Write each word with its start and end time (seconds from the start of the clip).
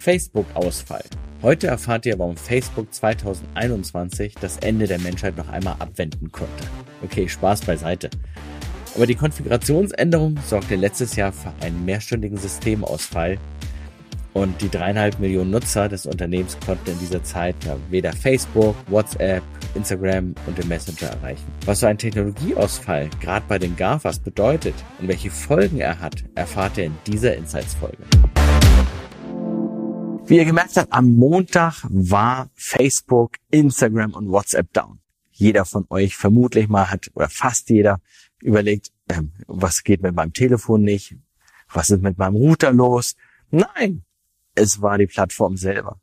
Facebook-Ausfall. 0.00 1.04
Heute 1.42 1.68
erfahrt 1.68 2.06
ihr, 2.06 2.18
warum 2.18 2.36
Facebook 2.36 2.92
2021 2.92 4.34
das 4.40 4.56
Ende 4.58 4.86
der 4.86 4.98
Menschheit 4.98 5.36
noch 5.36 5.48
einmal 5.48 5.76
abwenden 5.78 6.32
konnte. 6.32 6.64
Okay, 7.02 7.28
Spaß 7.28 7.62
beiseite. 7.62 8.10
Aber 8.94 9.06
die 9.06 9.14
Konfigurationsänderung 9.14 10.38
sorgte 10.46 10.76
letztes 10.76 11.16
Jahr 11.16 11.32
für 11.32 11.52
einen 11.60 11.84
mehrstündigen 11.84 12.36
Systemausfall 12.38 13.38
und 14.32 14.60
die 14.60 14.68
dreieinhalb 14.68 15.18
Millionen 15.18 15.50
Nutzer 15.50 15.88
des 15.88 16.06
Unternehmens 16.06 16.56
konnten 16.64 16.90
in 16.90 16.98
dieser 16.98 17.22
Zeit 17.22 17.56
weder 17.90 18.12
Facebook, 18.12 18.76
WhatsApp, 18.88 19.42
Instagram 19.74 20.34
und 20.46 20.58
den 20.58 20.68
Messenger 20.68 21.10
erreichen. 21.10 21.44
Was 21.64 21.80
so 21.80 21.86
ein 21.86 21.98
Technologieausfall 21.98 23.10
gerade 23.20 23.44
bei 23.48 23.58
den 23.58 23.76
GAFAs 23.76 24.18
bedeutet 24.18 24.74
und 25.00 25.08
welche 25.08 25.30
Folgen 25.30 25.78
er 25.78 26.00
hat, 26.00 26.24
erfahrt 26.34 26.78
ihr 26.78 26.84
in 26.84 26.98
dieser 27.06 27.36
Insights-Folge. 27.36 28.04
Wie 30.30 30.36
ihr 30.36 30.44
gemerkt 30.44 30.76
habt, 30.76 30.92
am 30.92 31.16
Montag 31.16 31.84
war 31.88 32.50
Facebook, 32.54 33.32
Instagram 33.50 34.14
und 34.14 34.30
WhatsApp 34.30 34.72
down. 34.72 35.00
Jeder 35.32 35.64
von 35.64 35.86
euch 35.90 36.16
vermutlich 36.16 36.68
mal 36.68 36.88
hat, 36.88 37.10
oder 37.14 37.28
fast 37.28 37.68
jeder, 37.68 38.00
überlegt, 38.40 38.92
ähm, 39.08 39.32
was 39.48 39.82
geht 39.82 40.02
mit 40.02 40.14
meinem 40.14 40.32
Telefon 40.32 40.82
nicht? 40.82 41.16
Was 41.72 41.90
ist 41.90 42.02
mit 42.02 42.16
meinem 42.16 42.36
Router 42.36 42.72
los? 42.72 43.16
Nein, 43.50 44.04
es 44.54 44.80
war 44.80 44.98
die 44.98 45.08
Plattform 45.08 45.56
selber. 45.56 46.00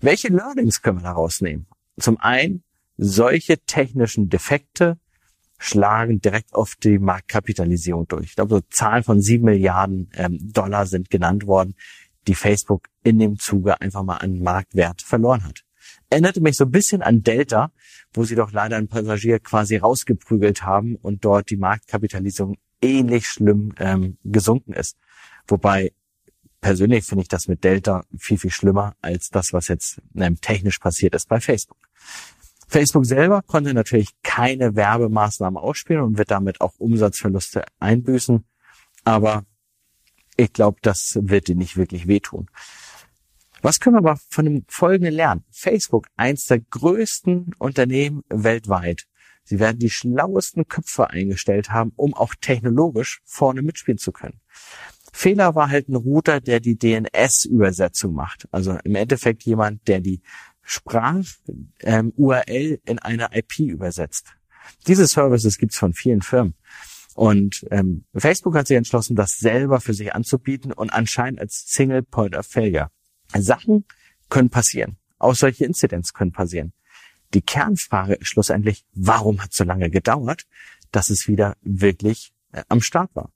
Welche 0.00 0.28
Learnings 0.28 0.80
können 0.80 1.00
wir 1.00 1.08
daraus 1.08 1.42
nehmen? 1.42 1.66
Zum 1.98 2.16
einen, 2.20 2.62
solche 2.96 3.58
technischen 3.58 4.30
Defekte 4.30 4.98
schlagen 5.58 6.22
direkt 6.22 6.54
auf 6.54 6.76
die 6.76 6.98
Marktkapitalisierung 6.98 8.08
durch. 8.08 8.24
Ich 8.24 8.36
glaube, 8.36 8.54
so 8.54 8.60
Zahlen 8.70 9.04
von 9.04 9.20
sieben 9.20 9.44
Milliarden 9.44 10.10
ähm, 10.14 10.38
Dollar 10.40 10.86
sind 10.86 11.10
genannt 11.10 11.46
worden, 11.46 11.74
die 12.26 12.34
Facebook 12.34 12.88
in 13.02 13.18
dem 13.18 13.38
Zuge 13.38 13.80
einfach 13.80 14.02
mal 14.02 14.16
an 14.16 14.40
Marktwert 14.40 15.02
verloren 15.02 15.44
hat. 15.44 15.64
Erinnerte 16.10 16.40
mich 16.40 16.56
so 16.56 16.64
ein 16.64 16.70
bisschen 16.70 17.02
an 17.02 17.22
Delta, 17.22 17.70
wo 18.12 18.24
sie 18.24 18.34
doch 18.34 18.52
leider 18.52 18.76
einen 18.76 18.88
Passagier 18.88 19.40
quasi 19.40 19.76
rausgeprügelt 19.76 20.62
haben 20.62 20.96
und 20.96 21.24
dort 21.24 21.50
die 21.50 21.56
Marktkapitalisierung 21.56 22.56
ähnlich 22.80 23.26
schlimm 23.26 23.74
ähm, 23.78 24.18
gesunken 24.24 24.72
ist. 24.72 24.96
Wobei 25.48 25.92
persönlich 26.60 27.04
finde 27.04 27.22
ich 27.22 27.28
das 27.28 27.48
mit 27.48 27.64
Delta 27.64 28.04
viel, 28.18 28.38
viel 28.38 28.50
schlimmer 28.50 28.94
als 29.02 29.28
das, 29.30 29.52
was 29.52 29.68
jetzt 29.68 30.00
ähm, 30.16 30.40
technisch 30.40 30.78
passiert 30.78 31.14
ist 31.14 31.28
bei 31.28 31.40
Facebook. 31.40 31.78
Facebook 32.68 33.04
selber 33.04 33.42
konnte 33.42 33.74
natürlich 33.74 34.10
keine 34.22 34.74
Werbemaßnahmen 34.74 35.58
ausspielen 35.58 36.02
und 36.02 36.18
wird 36.18 36.30
damit 36.30 36.60
auch 36.60 36.74
Umsatzverluste 36.78 37.64
einbüßen. 37.80 38.44
Aber 39.04 39.44
ich 40.36 40.52
glaube, 40.52 40.78
das 40.82 41.18
wird 41.20 41.48
dir 41.48 41.56
nicht 41.56 41.76
wirklich 41.76 42.06
wehtun. 42.06 42.48
Was 43.62 43.80
können 43.80 43.96
wir 43.96 44.10
aber 44.10 44.18
von 44.28 44.44
dem 44.44 44.64
Folgenden 44.68 45.14
lernen? 45.14 45.44
Facebook, 45.50 46.06
eins 46.16 46.44
der 46.46 46.60
größten 46.60 47.54
Unternehmen 47.58 48.22
weltweit. 48.28 49.06
Sie 49.44 49.58
werden 49.58 49.78
die 49.78 49.90
schlauesten 49.90 50.68
Köpfe 50.68 51.10
eingestellt 51.10 51.70
haben, 51.70 51.92
um 51.96 52.14
auch 52.14 52.34
technologisch 52.34 53.20
vorne 53.24 53.62
mitspielen 53.62 53.98
zu 53.98 54.12
können. 54.12 54.40
Fehler 55.12 55.54
war 55.54 55.68
halt 55.70 55.88
ein 55.88 55.94
Router, 55.94 56.40
der 56.40 56.60
die 56.60 56.76
DNS-Übersetzung 56.76 58.14
macht. 58.14 58.48
Also 58.50 58.76
im 58.84 58.96
Endeffekt 58.96 59.44
jemand, 59.44 59.86
der 59.86 60.00
die 60.00 60.20
Sprach-URL 60.62 62.44
ähm, 62.56 62.78
in 62.84 62.98
eine 62.98 63.28
IP 63.32 63.60
übersetzt. 63.60 64.34
Diese 64.86 65.06
Services 65.06 65.58
gibt's 65.58 65.78
von 65.78 65.92
vielen 65.92 66.22
Firmen. 66.22 66.54
Und 67.14 67.64
ähm, 67.70 68.04
Facebook 68.14 68.56
hat 68.56 68.66
sich 68.66 68.76
entschlossen, 68.76 69.14
das 69.14 69.36
selber 69.36 69.80
für 69.80 69.94
sich 69.94 70.14
anzubieten 70.14 70.72
und 70.72 70.92
anscheinend 70.92 71.40
als 71.40 71.64
Single 71.66 72.02
Point 72.02 72.36
of 72.36 72.46
Failure. 72.46 72.90
Sachen 73.36 73.84
können 74.28 74.50
passieren. 74.50 74.96
Auch 75.18 75.34
solche 75.34 75.64
Incidents 75.64 76.12
können 76.12 76.32
passieren. 76.32 76.72
Die 77.34 77.40
Kernfrage 77.40 78.14
ist 78.14 78.28
schlussendlich, 78.28 78.84
warum 78.94 79.42
hat 79.42 79.50
es 79.52 79.56
so 79.56 79.64
lange 79.64 79.90
gedauert, 79.90 80.44
dass 80.92 81.10
es 81.10 81.26
wieder 81.26 81.56
wirklich 81.62 82.32
äh, 82.52 82.62
am 82.68 82.80
Start 82.80 83.14
war? 83.14 83.32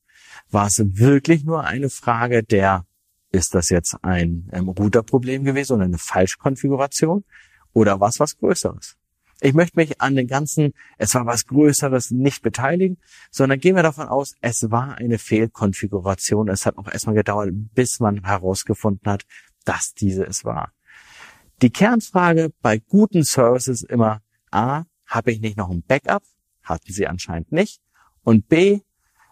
War 0.50 0.66
es 0.66 0.78
wirklich 0.78 1.44
nur 1.44 1.64
eine 1.64 1.90
Frage 1.90 2.42
der, 2.42 2.84
ist 3.30 3.54
das 3.54 3.70
jetzt 3.70 3.96
ein 4.02 4.48
ähm, 4.52 4.68
Routerproblem 4.68 5.44
gewesen 5.44 5.74
oder 5.74 5.84
eine 5.84 5.98
Falschkonfiguration? 5.98 7.24
Oder 7.72 8.00
war 8.00 8.08
es 8.08 8.20
was 8.20 8.36
Größeres? 8.36 8.97
Ich 9.40 9.54
möchte 9.54 9.78
mich 9.78 10.00
an 10.00 10.16
den 10.16 10.26
ganzen, 10.26 10.74
es 10.96 11.14
war 11.14 11.26
was 11.26 11.46
Größeres, 11.46 12.10
nicht 12.10 12.42
beteiligen, 12.42 12.98
sondern 13.30 13.60
gehen 13.60 13.76
wir 13.76 13.82
davon 13.82 14.08
aus, 14.08 14.34
es 14.40 14.70
war 14.70 14.96
eine 14.96 15.18
Fehlkonfiguration. 15.18 16.48
Es 16.48 16.66
hat 16.66 16.76
auch 16.76 16.90
erstmal 16.90 17.14
gedauert, 17.14 17.50
bis 17.52 18.00
man 18.00 18.24
herausgefunden 18.24 19.10
hat, 19.10 19.24
dass 19.64 19.94
diese 19.94 20.24
es 20.24 20.44
war. 20.44 20.72
Die 21.62 21.70
Kernfrage 21.70 22.52
bei 22.62 22.78
guten 22.78 23.22
Services 23.22 23.82
immer, 23.82 24.22
A, 24.50 24.84
habe 25.06 25.32
ich 25.32 25.40
nicht 25.40 25.56
noch 25.56 25.70
ein 25.70 25.82
Backup? 25.82 26.22
Hatten 26.62 26.92
sie 26.92 27.06
anscheinend 27.06 27.52
nicht. 27.52 27.80
Und 28.22 28.48
B, 28.48 28.80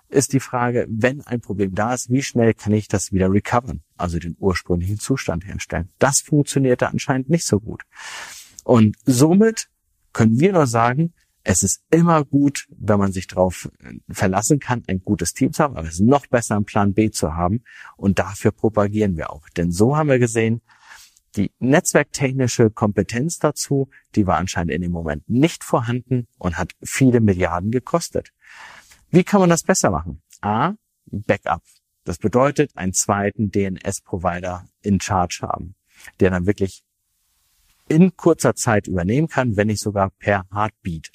ist 0.09 0.33
die 0.33 0.41
Frage, 0.41 0.87
wenn 0.89 1.21
ein 1.23 1.41
Problem 1.41 1.75
da 1.75 1.95
ist, 1.95 2.11
wie 2.11 2.23
schnell 2.23 2.55
kann 2.55 2.73
ich 2.73 2.89
das 2.89 3.13
wieder 3.13 3.31
recovern, 3.31 3.83
also 3.97 4.19
den 4.19 4.37
ursprünglichen 4.39 4.99
Zustand 4.99 5.45
herstellen. 5.47 5.91
Das 5.99 6.21
funktionierte 6.21 6.89
anscheinend 6.89 7.29
nicht 7.29 7.47
so 7.47 7.61
gut. 7.61 7.83
Und 8.65 8.97
somit 9.05 9.69
können 10.17 10.41
wir 10.41 10.53
nur 10.55 10.67
sagen, 10.67 11.13
es 11.43 11.63
ist 11.63 11.83
immer 11.91 12.25
gut, 12.25 12.67
wenn 12.71 12.99
man 12.99 13.13
sich 13.13 13.27
darauf 13.27 13.69
äh, 13.81 13.99
verlassen 14.09 14.61
kann, 14.61 14.83
ein 14.87 15.01
gutes 15.01 15.35
Team 15.35 15.53
zu 15.53 15.63
haben, 15.63 15.77
aber 15.77 15.87
es 15.87 15.97
ist 15.97 16.01
noch 16.01 16.27
besser, 16.27 16.57
einen 16.57 16.65
Plan 16.65 16.95
B 16.95 17.11
zu 17.11 17.35
haben. 17.35 17.63
Und 17.99 18.19
dafür 18.19 18.51
propagieren 18.51 19.19
wir 19.19 19.31
auch. 19.31 19.47
Denn 19.51 19.71
so 19.71 19.95
haben 19.95 20.09
wir 20.09 20.19
gesehen, 20.19 20.63
die 21.37 21.53
netzwerktechnische 21.59 22.71
Kompetenz 22.71 23.37
dazu, 23.37 23.91
die 24.15 24.27
war 24.27 24.39
anscheinend 24.39 24.73
in 24.73 24.81
dem 24.81 24.91
Moment 24.91 25.29
nicht 25.29 25.65
vorhanden 25.65 26.29
und 26.39 26.57
hat 26.57 26.73
viele 26.83 27.21
Milliarden 27.21 27.71
gekostet. 27.71 28.33
Wie 29.11 29.23
kann 29.23 29.41
man 29.41 29.51
das 29.51 29.65
besser 29.65 29.91
machen? 29.91 30.23
A, 30.41 30.73
Backup. 31.05 31.63
Das 32.05 32.17
bedeutet, 32.17 32.75
einen 32.75 32.95
zweiten 32.95 33.51
DNS-Provider 33.51 34.67
in 34.81 34.99
Charge 34.99 35.41
haben, 35.43 35.75
der 36.21 36.31
dann 36.31 36.47
wirklich 36.47 36.86
in 37.89 38.17
kurzer 38.17 38.55
Zeit 38.55 38.87
übernehmen 38.87 39.29
kann, 39.29 39.57
wenn 39.57 39.69
nicht 39.69 39.81
sogar 39.81 40.11
per 40.19 40.47
Heartbeat. 40.53 41.11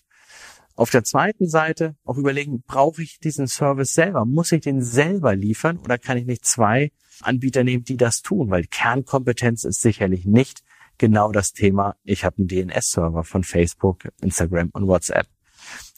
Auf 0.75 0.89
der 0.89 1.03
zweiten 1.03 1.47
Seite 1.47 1.95
auch 2.05 2.17
überlegen, 2.17 2.63
brauche 2.65 3.03
ich 3.03 3.19
diesen 3.19 3.47
Service 3.47 3.93
selber? 3.93 4.25
Muss 4.25 4.51
ich 4.51 4.61
den 4.61 4.81
selber 4.81 5.35
liefern 5.35 5.77
oder 5.77 5.97
kann 5.97 6.17
ich 6.17 6.25
nicht 6.25 6.45
zwei 6.45 6.91
Anbieter 7.21 7.63
nehmen, 7.63 7.83
die 7.83 7.97
das 7.97 8.21
tun? 8.21 8.49
Weil 8.49 8.65
Kernkompetenz 8.65 9.63
ist 9.63 9.81
sicherlich 9.81 10.25
nicht 10.25 10.63
genau 10.97 11.31
das 11.31 11.53
Thema, 11.53 11.95
ich 12.03 12.23
habe 12.23 12.37
einen 12.37 12.47
DNS-Server 12.47 13.23
von 13.23 13.43
Facebook, 13.43 14.07
Instagram 14.21 14.69
und 14.73 14.87
WhatsApp. 14.87 15.27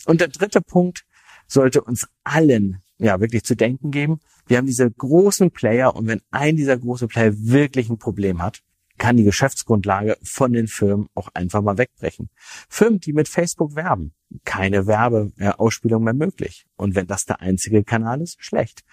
Und 0.05 0.21
der 0.21 0.29
dritte 0.29 0.61
Punkt 0.61 1.05
sollte 1.47 1.81
uns 1.81 2.07
allen 2.23 2.81
ja 2.97 3.19
wirklich 3.19 3.43
zu 3.43 3.55
denken 3.55 3.91
geben. 3.91 4.19
Wir 4.47 4.57
haben 4.57 4.65
diese 4.65 4.89
großen 4.89 5.51
Player 5.51 5.95
und 5.95 6.07
wenn 6.07 6.21
ein 6.31 6.55
dieser 6.55 6.77
großen 6.77 7.07
Player 7.07 7.33
wirklich 7.35 7.89
ein 7.89 7.97
Problem 7.97 8.41
hat, 8.41 8.61
kann 8.97 9.17
die 9.17 9.23
Geschäftsgrundlage 9.23 10.17
von 10.23 10.53
den 10.53 10.67
Firmen 10.67 11.07
auch 11.15 11.29
einfach 11.33 11.61
mal 11.61 11.77
wegbrechen. 11.77 12.29
Firmen, 12.69 12.99
die 12.99 13.13
mit 13.13 13.27
Facebook 13.27 13.75
werben, 13.75 14.13
keine 14.45 14.87
Werbeausspielung 14.87 16.03
mehr 16.03 16.13
möglich. 16.13 16.65
Und 16.75 16.95
wenn 16.95 17.07
das 17.07 17.25
der 17.25 17.41
einzige 17.41 17.83
Kanal 17.83 18.21
ist, 18.21 18.43
schlecht. 18.43 18.83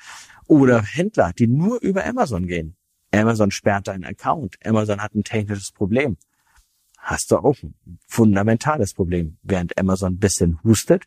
Oder 0.46 0.82
Händler, 0.82 1.32
die 1.38 1.46
nur 1.46 1.80
über 1.80 2.04
Amazon 2.04 2.46
gehen. 2.46 2.76
Amazon 3.12 3.50
sperrt 3.50 3.88
deinen 3.88 4.04
Account. 4.04 4.56
Amazon 4.64 5.02
hat 5.02 5.14
ein 5.14 5.24
technisches 5.24 5.72
Problem. 5.72 6.16
Hast 6.98 7.30
du 7.30 7.36
auch 7.38 7.56
ein 7.62 7.74
fundamentales 8.06 8.94
Problem. 8.94 9.38
Während 9.42 9.78
Amazon 9.78 10.14
ein 10.14 10.18
bisschen 10.18 10.62
hustet, 10.62 11.04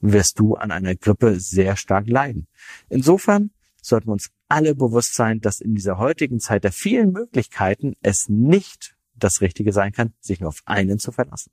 wirst 0.00 0.38
du 0.38 0.56
an 0.56 0.70
einer 0.70 0.94
Grippe 0.94 1.40
sehr 1.40 1.76
stark 1.76 2.08
leiden. 2.08 2.48
Insofern 2.88 3.50
sollten 3.82 4.08
wir 4.08 4.12
uns 4.12 4.30
alle 4.48 4.74
bewusst 4.74 5.14
sein, 5.14 5.40
dass 5.40 5.60
in 5.60 5.74
dieser 5.74 5.98
heutigen 5.98 6.40
Zeit 6.40 6.64
der 6.64 6.72
vielen 6.72 7.12
Möglichkeiten 7.12 7.94
es 8.00 8.28
nicht 8.28 8.96
das 9.14 9.40
Richtige 9.40 9.72
sein 9.72 9.92
kann, 9.92 10.14
sich 10.20 10.40
nur 10.40 10.48
auf 10.48 10.62
einen 10.64 10.98
zu 10.98 11.12
verlassen. 11.12 11.52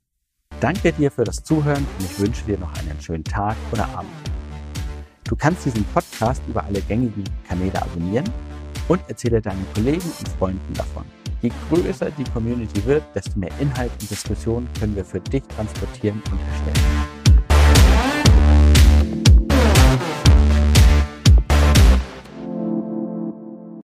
Danke 0.60 0.92
dir 0.92 1.10
für 1.10 1.24
das 1.24 1.42
Zuhören 1.44 1.86
und 1.98 2.04
ich 2.04 2.18
wünsche 2.18 2.44
dir 2.44 2.58
noch 2.58 2.72
einen 2.74 3.00
schönen 3.00 3.24
Tag 3.24 3.56
oder 3.72 3.88
Abend. 3.90 4.10
Du 5.24 5.36
kannst 5.36 5.64
diesen 5.64 5.84
Podcast 5.84 6.42
über 6.48 6.64
alle 6.64 6.80
gängigen 6.82 7.24
Kanäle 7.46 7.80
abonnieren 7.80 8.28
und 8.88 9.00
erzähle 9.08 9.40
deinen 9.40 9.64
Kollegen 9.74 10.02
und 10.02 10.28
Freunden 10.38 10.74
davon. 10.74 11.04
Je 11.42 11.50
größer 11.70 12.10
die 12.10 12.24
Community 12.24 12.84
wird, 12.84 13.04
desto 13.14 13.38
mehr 13.38 13.52
Inhalt 13.60 13.92
und 14.00 14.10
Diskussion 14.10 14.68
können 14.78 14.96
wir 14.96 15.04
für 15.04 15.20
dich 15.20 15.44
transportieren 15.44 16.20
und 16.30 16.40
erstellen. 16.40 17.19